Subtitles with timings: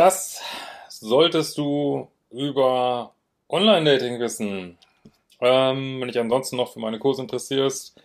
[0.00, 0.40] Das
[0.88, 3.12] solltest du über
[3.50, 4.78] Online-Dating wissen.
[5.42, 8.00] Ähm, wenn dich ansonsten noch für meine Kurse interessierst,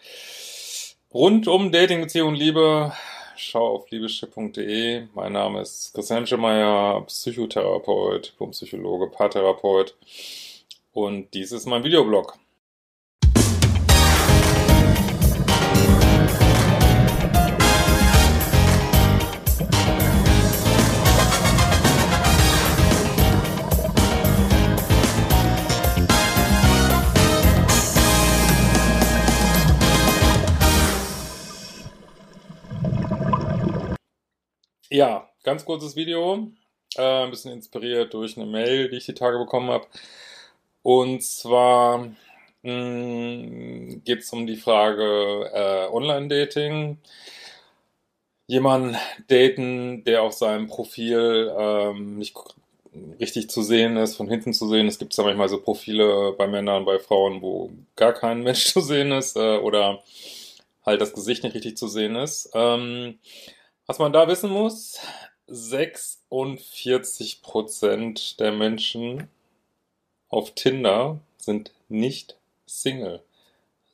[1.13, 2.91] rund um Dating, Beziehung und Liebe,
[3.37, 5.07] schau auf liebeschip.de.
[5.13, 9.95] Mein Name ist Christian Schemeier, Psychotherapeut, Psychologe, Paartherapeut
[10.91, 12.37] und dies ist mein Videoblog.
[34.89, 36.47] Ja, ganz kurzes Video,
[36.95, 39.87] äh, ein bisschen inspiriert durch eine Mail, die ich die Tage bekommen habe.
[40.83, 42.11] Und zwar
[42.63, 46.99] hm, geht es um die Frage äh, Online-Dating.
[48.45, 48.95] Jemanden
[49.27, 52.35] daten, der auf seinem Profil ähm, nicht
[53.19, 54.87] richtig zu sehen ist, von hinten zu sehen.
[54.87, 58.81] Es gibt ja manchmal so Profile bei Männern, bei Frauen, wo gar kein Mensch zu
[58.81, 60.03] sehen ist äh, oder
[60.85, 62.51] halt das Gesicht nicht richtig zu sehen ist.
[62.53, 63.17] Ähm,
[63.85, 64.99] was man da wissen muss,
[65.47, 69.29] 46% der Menschen
[70.29, 73.21] auf Tinder sind nicht Single.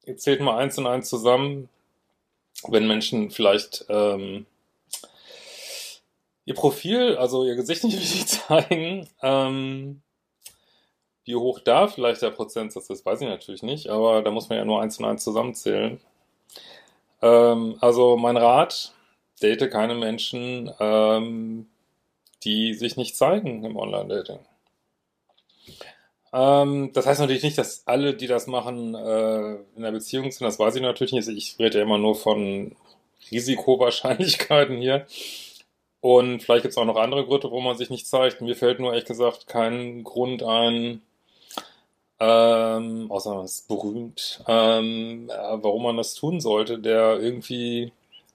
[0.06, 1.70] jetzt zählt mal eins und eins zusammen,
[2.68, 4.46] wenn Menschen vielleicht ähm,
[6.50, 9.08] ihr Profil, also ihr Gesicht nicht richtig zeigen.
[9.22, 10.02] Ähm,
[11.24, 14.58] wie hoch da vielleicht der Prozentsatz ist, weiß ich natürlich nicht, aber da muss man
[14.58, 16.02] ja nur eins und eins zusammenzählen.
[17.22, 18.94] Ähm, also mein Rat,
[19.44, 21.68] date keine Menschen, ähm,
[22.44, 24.40] die sich nicht zeigen im Online-Dating.
[26.34, 30.48] Ähm, das heißt natürlich nicht, dass alle, die das machen, äh, in der Beziehung sind.
[30.48, 31.28] Das weiß ich natürlich nicht.
[31.28, 32.76] Ich rede ja immer nur von
[33.32, 35.06] Risikowahrscheinlichkeiten hier.
[36.02, 38.42] Und vielleicht gibt es auch noch andere Gründe, wo man sich nicht zeigt.
[38.42, 41.02] Mir fällt nur ehrlich gesagt kein Grund ein,
[42.20, 47.94] ähm, außer man ist berühmt, ähm, warum man das tun sollte, der irgendwie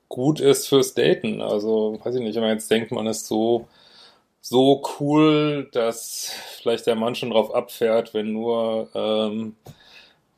[0.09, 1.43] gut ist fürs Daten.
[1.43, 3.69] Also, weiß ich nicht, wenn man jetzt denkt, man ist so,
[4.41, 9.57] so cool, dass vielleicht der Mann schon drauf abfährt, wenn nur, ähm,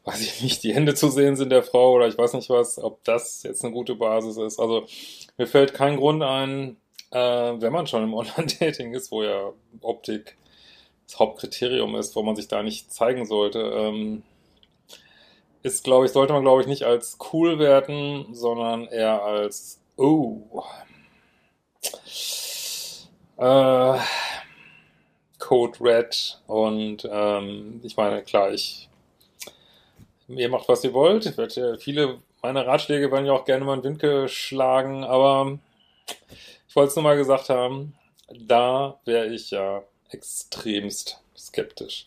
[0.04, 2.78] weiß ich nicht, die Hände zu sehen sind der Frau oder ich weiß nicht was,
[2.78, 4.60] ob das jetzt eine gute Basis ist.
[4.60, 4.86] Also,
[5.38, 6.76] mir fällt kein Grund ein,
[7.10, 10.36] äh, wenn man schon im Online-Dating ist, wo ja Optik
[11.06, 14.22] das Hauptkriterium ist, wo man sich da nicht zeigen sollte, ähm,
[15.62, 20.62] ist, glaube ich, sollte man, glaube ich, nicht als cool werten, sondern eher als, oh,
[23.36, 23.98] äh,
[25.38, 28.88] Code Red und ähm, ich meine, klar, ich
[30.28, 31.36] ihr macht, was ihr wollt.
[31.36, 35.58] Werde, viele meiner Ratschläge werden ja auch gerne mal in den Wind geschlagen, aber
[36.76, 37.94] wollte es nur mal gesagt haben,
[38.28, 42.06] da wäre ich ja extremst skeptisch.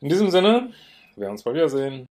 [0.00, 0.72] In diesem Sinne,
[1.14, 2.06] wir werden uns mal wiedersehen.